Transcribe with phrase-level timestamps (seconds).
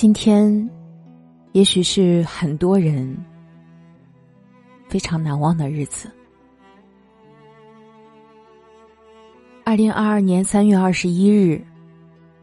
[0.00, 0.66] 今天，
[1.52, 3.14] 也许是很多人
[4.88, 6.10] 非常难忘的日子。
[9.62, 11.62] 二零二二年三月二十一日，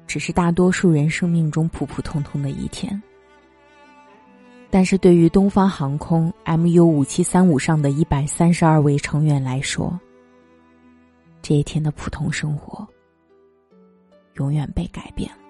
[0.06, 3.02] 只是大多数人生命中普普通通的一天，
[4.70, 10.00] 但是对于东方航空 MU 五七三五上的一百三十二位成员来说，
[11.42, 12.88] 这一天的普通生活
[14.36, 15.47] 永远被改变了。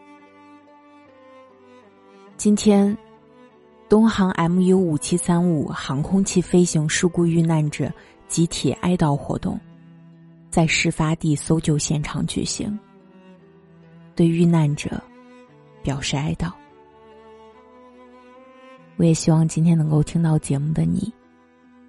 [2.38, 2.96] 今天，
[3.90, 7.92] 东航 MU 五七三五航空器飞行事故遇难者
[8.28, 9.60] 集体哀悼活动，
[10.52, 12.78] 在事发地搜救现场举行。
[14.14, 15.02] 对遇难者
[15.82, 16.52] 表示哀悼。
[18.98, 21.12] 我也希望今天能够听到节目的你，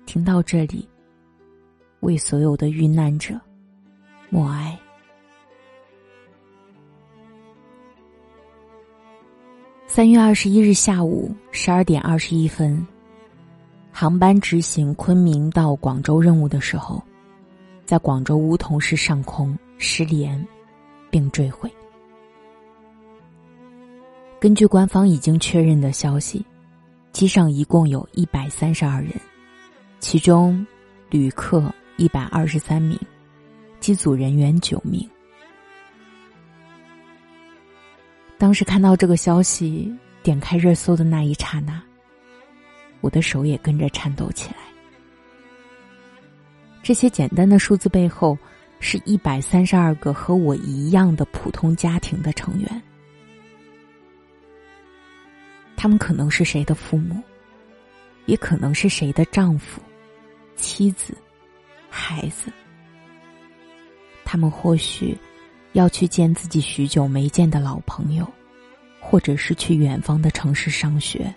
[0.07, 0.89] 听到这里，
[2.01, 3.39] 为所有的遇难者
[4.31, 4.79] 默哀。
[9.99, 12.87] 三月二十一日下午十二点二十一分，
[13.91, 17.03] 航班执行昆明到广州任务的时候，
[17.85, 20.47] 在广州梧桐市上空失联，
[21.11, 21.69] 并坠毁。
[24.39, 26.47] 根据官方已经确认的消息，
[27.11, 29.11] 机上一共有一百三十二人，
[29.99, 30.65] 其中
[31.11, 32.97] 旅客一百二十三名，
[33.81, 35.05] 机组人员九名。
[38.39, 41.83] 当时看到这个消息，点开热搜的那一刹那，
[43.01, 44.59] 我的手也跟着颤抖起来。
[46.81, 48.39] 这些简单的数字背后，
[48.79, 52.83] 是一百三十二个和我一样的普通家庭的成员。
[55.77, 57.21] 他们可能是谁的父母，
[58.27, 59.83] 也可能是谁的丈夫、
[60.55, 61.13] 妻子、
[61.91, 62.53] 孩子。
[64.25, 65.19] 他们或许。
[65.73, 68.27] 要去见自己许久没见的老朋友，
[69.01, 71.33] 或者是去远方的城市上学，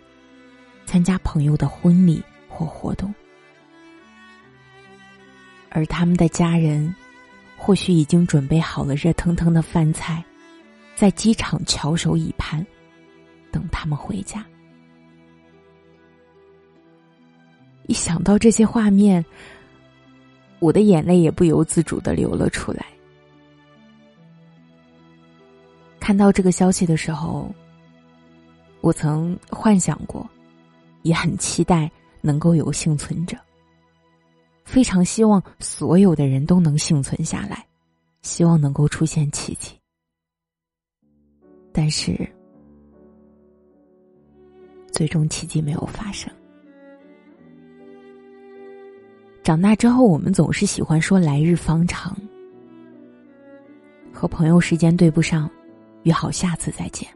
[0.85, 3.13] 参加朋友的婚礼或活动，
[5.69, 6.94] 而他们的家人
[7.57, 10.23] 或许已经准备好了热腾腾的饭菜，
[10.95, 12.66] 在机场翘首以盼，
[13.51, 14.44] 等他们回家。
[17.88, 19.23] 一想到这些画面，
[20.59, 22.85] 我的眼泪也不由自主的流了出来。
[26.01, 27.53] 看到这个消息的时候，
[28.81, 30.28] 我曾幻想过，
[31.03, 31.89] 也很期待
[32.22, 33.38] 能够有幸存者。
[34.66, 37.63] 非常希望所有的人都能幸存下来，
[38.23, 39.79] 希望能够出现奇迹。
[41.72, 42.28] 但是，
[44.91, 46.33] 最终奇迹没有发生。
[49.44, 52.18] 长大之后，我们总是喜欢说“来日方长”，
[54.12, 55.50] 和朋友时间对不上。
[56.03, 57.09] 约好下次再见。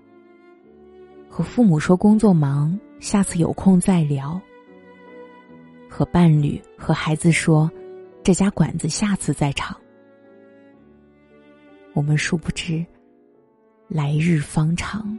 [1.29, 4.39] 和父母说工作忙，下次有空再聊。
[5.89, 7.69] 和伴侣和孩子说，
[8.23, 9.75] 这家馆子下次再尝。
[11.93, 12.85] 我们殊不知，
[13.87, 15.17] 来日方长，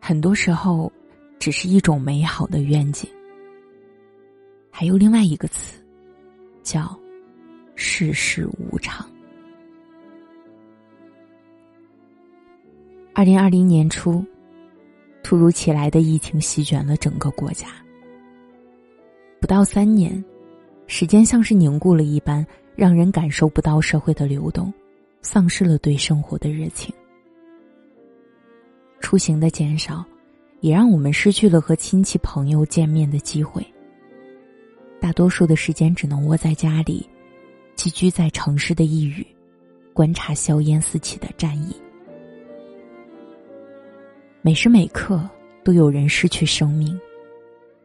[0.00, 0.92] 很多时候
[1.38, 3.08] 只是一种美好的愿景。
[4.70, 5.82] 还有另外一个词，
[6.62, 6.98] 叫
[7.74, 9.06] 世事无常。
[13.18, 14.22] 二零二零年初，
[15.22, 17.68] 突如其来的疫情席卷了整个国家。
[19.40, 20.22] 不到三年，
[20.86, 24.70] 时间像是凝固了一般，让人感受不到社会的流动，
[25.22, 26.94] 丧失了对生活的热情。
[29.00, 30.04] 出行的减少，
[30.60, 33.66] 也让我们失去了和亲戚朋友见面的机会。
[35.00, 37.08] 大多数的时间只能窝在家里，
[37.76, 39.26] 寄居在城市的一隅，
[39.94, 41.74] 观察硝烟四起的战役。
[44.46, 45.28] 每时每刻
[45.64, 46.96] 都有人失去生命，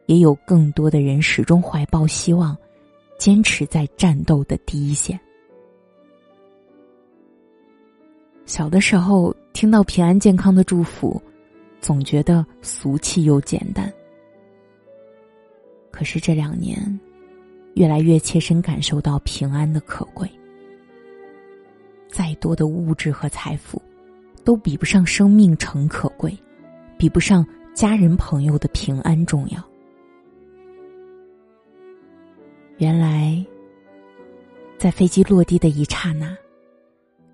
[0.06, 2.56] 也有更多的人始终怀抱希望，
[3.18, 5.18] 坚持在战斗的第一线。
[8.46, 11.20] 小的时候听到平安健康的祝福，
[11.80, 13.92] 总觉得俗气又简单。
[15.90, 16.78] 可是这两年，
[17.74, 20.30] 越来越切身感受到平安的可贵。
[22.08, 23.82] 再多的物质和财富，
[24.44, 26.32] 都比不上生命诚可贵。
[27.02, 27.44] 比不上
[27.74, 29.60] 家人朋友的平安重要。
[32.78, 33.44] 原来，
[34.78, 36.32] 在飞机落地的一刹那，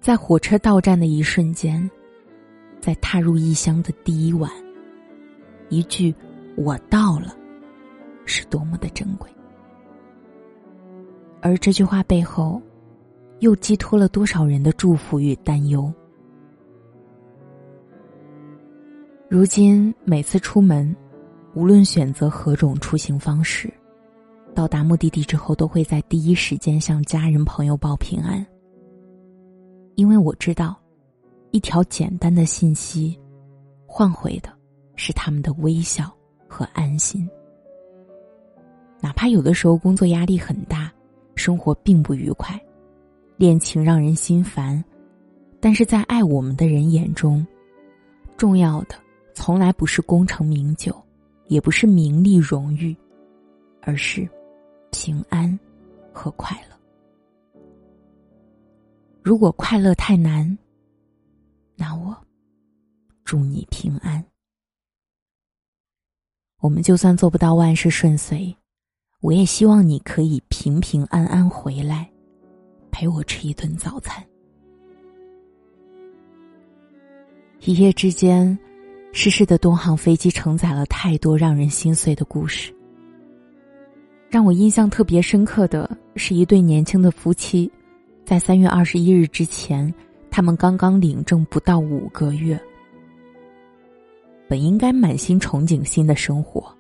[0.01, 1.91] 在火车到站的一瞬间，
[2.81, 4.51] 在踏入异乡的第一晚，
[5.69, 6.15] 一句
[6.57, 7.37] “我到了”，
[8.25, 9.29] 是多么的珍贵。
[11.43, 12.59] 而这句话背后，
[13.41, 15.93] 又寄托了多少人的祝福与担忧。
[19.31, 20.97] 如今每次出门，
[21.55, 23.71] 无论选择何种出行方式，
[24.55, 28.45] 到达目的地之后，都会在第一时间向家人朋友报平安。
[29.97, 30.81] 因为我知道，
[31.51, 33.21] 一条简单的信息，
[33.87, 34.49] 换回的
[34.97, 36.11] 是他们的微笑
[36.49, 37.29] 和安心。
[38.99, 40.91] 哪怕有的时候工作压力很大，
[41.35, 42.59] 生活并不愉快，
[43.37, 44.83] 恋情让人心烦，
[45.61, 47.47] 但是在爱我们的人眼中，
[48.39, 48.95] 重要的。
[49.41, 50.93] 从来不是功成名就，
[51.47, 52.95] 也不是名利荣誉，
[53.83, 54.29] 而是
[54.91, 55.57] 平安
[56.13, 56.77] 和快乐。
[59.23, 60.59] 如果快乐太难，
[61.77, 62.15] 那我
[63.23, 64.23] 祝你平安。
[66.61, 68.53] 我们就算做不到万事顺遂，
[69.21, 72.11] 我也希望你可以平平安安回来，
[72.91, 74.23] 陪我吃一顿早餐。
[77.61, 78.59] 一夜之间。
[79.13, 82.73] 失事的东航飞机承载了太多让人心碎的故事。
[84.29, 87.71] 让我印象特别深刻的是一对年轻的夫妻，
[88.25, 89.93] 在三月二十一日之前，
[90.31, 92.61] 他们刚刚领证不到五个月，
[94.47, 96.71] 本应该满心憧憬新的生活，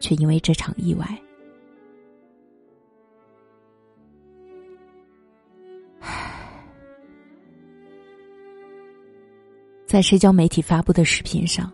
[0.00, 1.06] 却因为这场意外。
[9.88, 11.72] 在社交媒体发布的视频上，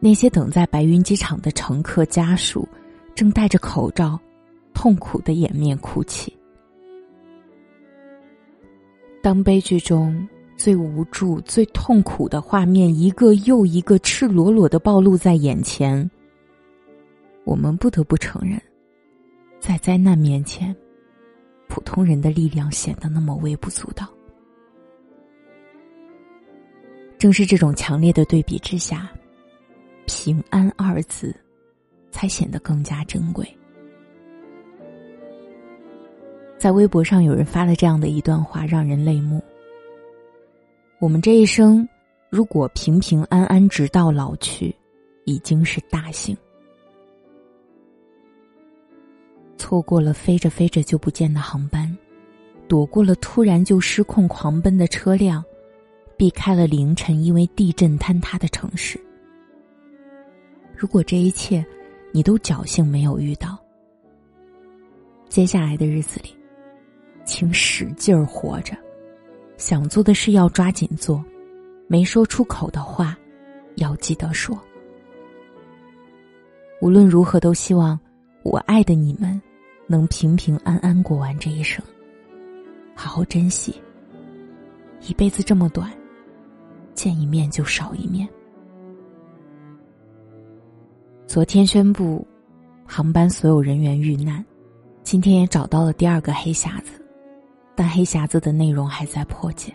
[0.00, 2.66] 那些等在白云机场的乘客家属，
[3.14, 4.18] 正戴着口罩，
[4.72, 6.34] 痛苦的掩面哭泣。
[9.22, 10.26] 当悲剧中
[10.56, 16.10] 最无助、最痛苦的画面一个又一个赤裸裸的暴露在眼前，
[17.44, 18.58] 我们不得不承认，
[19.60, 20.74] 在灾难面前，
[21.68, 24.08] 普通人的力量显得那么微不足道。
[27.18, 29.10] 正是这种强烈的对比之下
[30.06, 31.34] ，“平安”二字
[32.12, 33.44] 才显得更加珍贵。
[36.56, 39.42] 在微博上，有人发了这样的一段话，让人泪目
[41.00, 41.88] ：“我们这一生，
[42.30, 44.72] 如果平平安安直到老去，
[45.24, 46.36] 已经是大幸。
[49.56, 51.96] 错过了飞着飞着就不见的航班，
[52.68, 55.44] 躲过了突然就失控狂奔的车辆。”
[56.18, 59.00] 避开了凌晨因为地震坍塌的城市。
[60.76, 61.64] 如果这一切
[62.12, 63.56] 你都侥幸没有遇到，
[65.28, 66.36] 接下来的日子里，
[67.24, 68.76] 请使劲儿活着，
[69.56, 71.24] 想做的事要抓紧做，
[71.86, 73.16] 没说出口的话
[73.76, 74.60] 要记得说。
[76.80, 77.98] 无论如何，都希望
[78.42, 79.40] 我爱的你们
[79.86, 81.84] 能平平安安过完这一生，
[82.96, 83.72] 好好珍惜。
[85.06, 85.92] 一辈子这么短。
[86.98, 88.28] 见一面就少一面。
[91.28, 92.26] 昨天宣布，
[92.84, 94.44] 航班所有人员遇难，
[95.04, 97.00] 今天也找到了第二个黑匣子，
[97.76, 99.72] 但黑匣子的内容还在破解。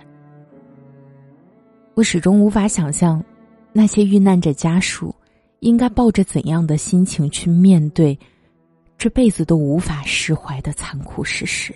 [1.94, 3.24] 我始终无法想象，
[3.72, 5.16] 那些遇难者家属
[5.62, 8.20] 应该抱着怎样的心情去面对
[8.98, 11.74] 这辈子都无法释怀的残酷事实。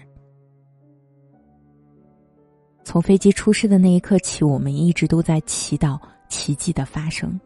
[2.88, 7.38] 从飞机出事的那一刻起，我们一直都在祈祷奇迹的发生。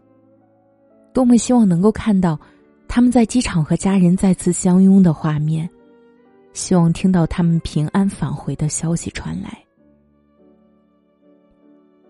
[1.13, 2.39] 多么希望能够看到
[2.88, 5.67] 他们在机场和家人再次相拥的画面，
[6.53, 9.57] 希望听到他们平安返回的消息传来。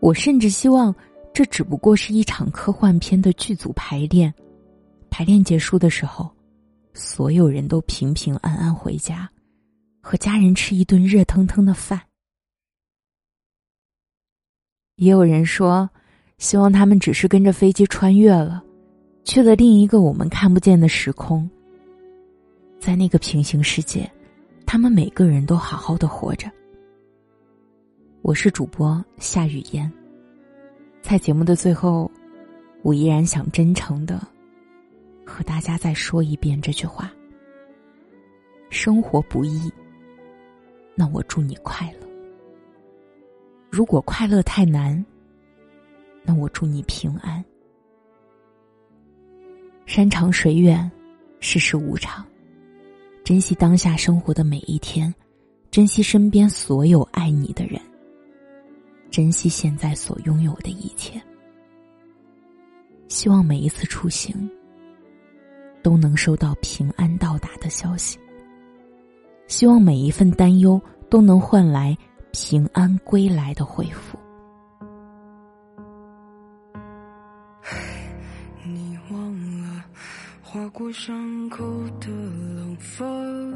[0.01, 0.93] 我甚至希望
[1.33, 4.33] 这只不过是一场科幻片的剧组排练，
[5.09, 6.29] 排练结束的时候，
[6.93, 9.29] 所有人都平平安安回家，
[10.01, 11.97] 和家人吃一顿热腾腾的饭。
[14.95, 15.89] 也有人说，
[16.37, 18.63] 希望他们只是跟着飞机穿越了，
[19.23, 21.49] 去了另一个我们看不见的时空。
[22.79, 24.09] 在那个平行世界，
[24.65, 26.49] 他们每个人都好好的活着。
[28.21, 29.91] 我是主播夏雨嫣，
[31.01, 32.09] 在节目的最后，
[32.83, 34.21] 我依然想真诚的
[35.25, 37.11] 和大家再说一遍这句话：
[38.69, 39.71] 生活不易，
[40.95, 42.00] 那我祝你快乐。
[43.71, 45.03] 如果快乐太难，
[46.23, 47.43] 那我祝你平安。
[49.85, 50.91] 山长水远，
[51.39, 52.25] 世事无常，
[53.23, 55.13] 珍惜当下生活的每一天，
[55.71, 57.79] 珍惜身边所有爱你的人，
[59.09, 61.21] 珍惜现在所拥有的一切。
[63.07, 64.49] 希望每一次出行
[65.81, 68.19] 都能收到平安到达的消息。
[69.47, 71.97] 希望每一份担忧都能换来。
[72.31, 74.17] 平安归来的回复。
[78.63, 79.83] 你忘了
[80.41, 81.65] 划过伤口
[81.99, 83.53] 的冷风，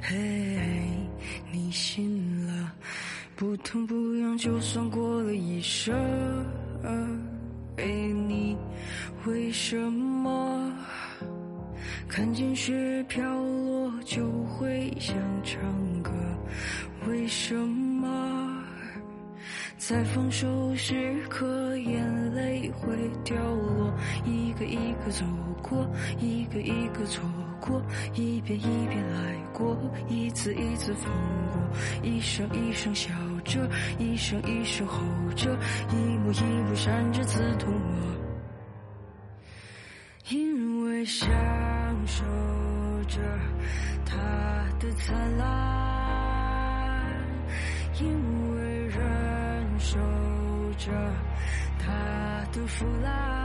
[0.00, 0.16] 嘿，
[1.50, 2.72] 你信了
[3.34, 5.94] 不痛不痒，就算过了一生，
[7.76, 8.56] 哎，你
[9.26, 10.72] 为什么？
[12.08, 15.60] 看见雪飘落，就会想唱
[16.02, 16.10] 歌。
[17.08, 18.62] 为什么？
[19.76, 23.92] 在放手时刻，眼泪会掉落，
[24.24, 25.24] 一个一个走
[25.60, 25.84] 过，
[26.20, 27.28] 一个一个错
[27.60, 27.82] 过，
[28.14, 29.76] 一遍一遍来过，
[30.08, 31.10] 一次一次放
[31.52, 31.60] 过，
[32.02, 33.10] 一声一声笑
[33.44, 33.68] 着，
[33.98, 35.02] 一声一声吼
[35.34, 35.50] 着，
[35.90, 37.90] 一幕一幕闪着刺痛我，
[40.30, 41.28] 因为享
[42.06, 42.22] 受
[43.08, 43.18] 着
[44.06, 44.16] 它
[44.78, 45.91] 的灿烂，
[48.00, 49.98] 因为忍受
[50.78, 50.90] 着
[51.78, 53.41] 它的腐烂。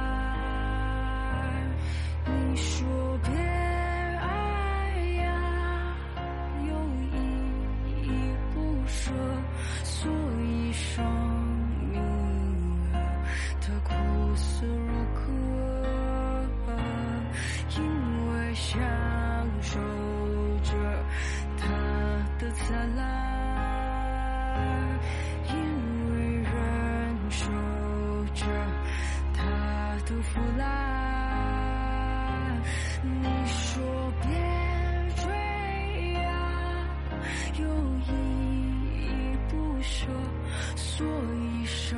[40.98, 41.96] 做一生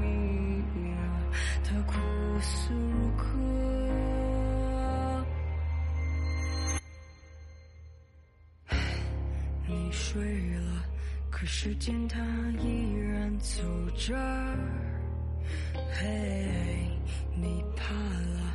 [0.00, 0.62] 你
[1.64, 1.94] 的苦
[2.40, 2.72] 涩
[3.16, 3.24] 歌
[9.66, 10.22] 你睡
[10.54, 10.84] 了，
[11.32, 12.20] 可时间它
[12.60, 13.60] 依然走
[13.96, 14.16] 着。
[15.92, 16.88] 嘿，
[17.34, 18.54] 你怕了，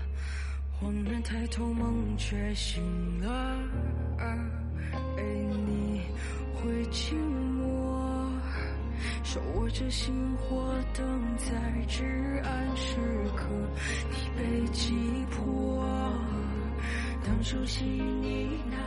[0.80, 2.82] 恍然抬头，梦却醒
[3.20, 3.58] 了。
[4.18, 4.38] 哎，
[5.18, 6.04] 你
[6.56, 7.61] 会寂寞，
[9.32, 12.04] 手握着星火，等在至
[12.44, 12.98] 暗时
[13.34, 13.46] 刻，
[14.10, 14.94] 你被击
[15.30, 15.88] 破。
[17.26, 18.78] 当熟悉你那。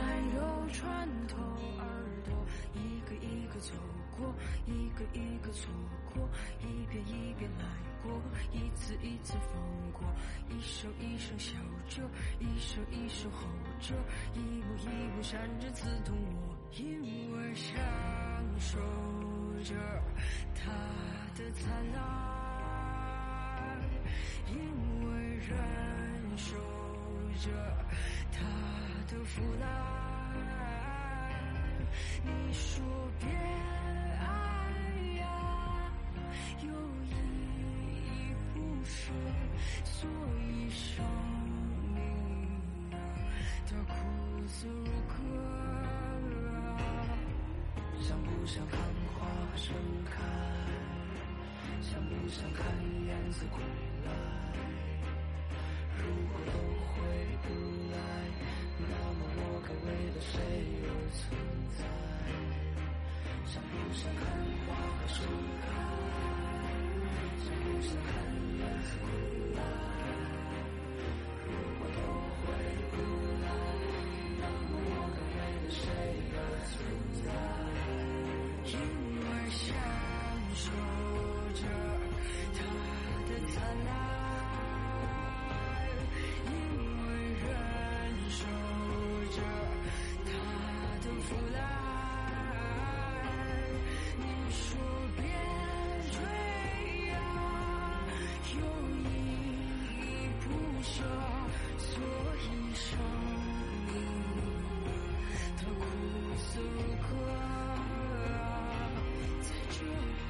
[2.73, 3.73] 一个一个走
[4.17, 4.33] 过，
[4.67, 5.71] 一个一个错
[6.13, 7.65] 过，一遍一遍来
[8.03, 8.21] 过，
[8.51, 9.59] 一次一次放
[9.93, 10.07] 过，
[10.49, 11.53] 一声一声笑
[11.87, 12.03] 着，
[12.39, 13.47] 一声一声吼
[13.79, 13.95] 着，
[14.35, 17.75] 一幕一幕闪着刺痛我，因为享
[18.59, 18.77] 受
[19.63, 19.73] 着
[20.53, 20.71] 它
[21.37, 21.99] 的灿烂，
[24.47, 24.55] 因
[25.05, 25.07] 为
[25.37, 25.49] 忍
[26.37, 26.55] 受
[27.41, 27.49] 着
[28.31, 28.39] 它
[29.07, 29.65] 的腐烂，
[32.23, 32.83] 你说
[33.19, 33.27] 别
[34.19, 34.23] 爱
[35.19, 35.23] 呀，
[36.61, 36.67] 又
[37.03, 37.13] 依
[37.95, 39.11] 依不舍。
[39.83, 40.09] 所
[40.41, 41.03] 以生
[41.93, 41.97] 命
[42.91, 42.93] 啊，
[43.67, 43.93] 它苦
[44.47, 45.13] 涩如歌。
[48.01, 48.63] 想不想
[52.05, 52.63] 想不想看
[53.07, 53.57] 燕子归
[54.05, 54.11] 来？
[55.97, 56.53] 如果都
[56.93, 56.93] 回
[57.41, 57.47] 不
[57.91, 57.97] 来，
[58.77, 60.33] 那么我该为了谁
[60.83, 61.23] 而存
[61.75, 61.81] 在？
[63.47, 64.23] 想不想看
[64.67, 64.69] 花
[65.07, 65.17] 盛
[65.61, 65.65] 开？
[67.43, 68.13] 想不想看？
[68.59, 69.34] 燕子归来
[91.27, 91.57] 出来
[94.17, 94.77] 你说
[95.17, 95.23] 别
[96.11, 96.15] 追
[97.11, 97.17] 啊
[98.53, 98.59] 又
[98.93, 99.03] 依
[99.99, 100.01] 依
[100.41, 100.45] 不
[100.83, 100.93] 舍
[101.77, 101.89] 所
[102.37, 102.85] 以生
[103.87, 103.91] 命
[104.35, 104.45] 啊
[105.57, 105.83] 它苦
[106.37, 107.07] 涩如歌
[109.41, 109.75] 在这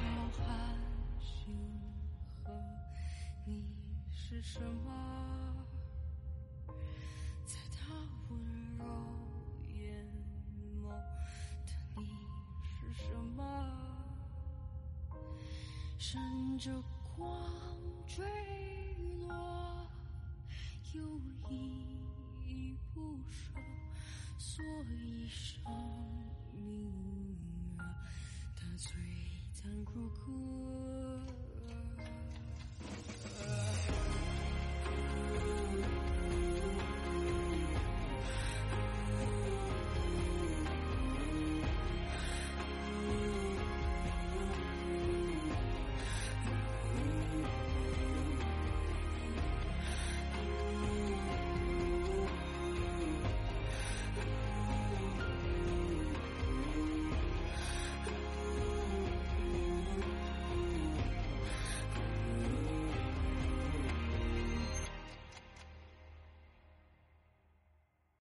[0.32, 0.40] 瀚
[1.20, 1.28] 星
[2.42, 2.46] 河
[3.44, 3.50] 你
[4.10, 4.95] 是什么？
[16.08, 16.22] 闪
[16.56, 16.70] 着
[17.16, 17.28] 光
[18.06, 18.24] 坠
[19.26, 19.90] 落，
[20.94, 21.02] 又
[21.50, 21.98] 依
[22.46, 23.58] 依不舍，
[24.38, 25.60] 所以生
[26.52, 27.36] 命
[27.78, 27.82] 啊，
[28.54, 28.92] 它璀
[29.52, 31.05] 璨如歌。